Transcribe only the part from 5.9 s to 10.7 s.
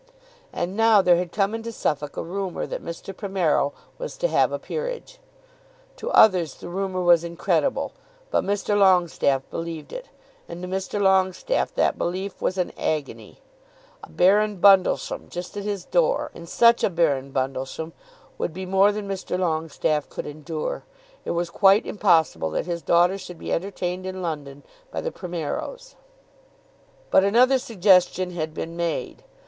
To others the rumour was incredible, but Mr. Longestaffe believed it, and to